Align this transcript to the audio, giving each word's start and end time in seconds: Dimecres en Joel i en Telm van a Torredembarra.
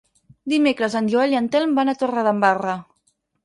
Dimecres 0.53 0.95
en 1.01 1.11
Joel 1.15 1.37
i 1.37 1.39
en 1.41 1.51
Telm 1.57 1.77
van 1.83 1.95
a 1.95 1.97
Torredembarra. 2.03 2.79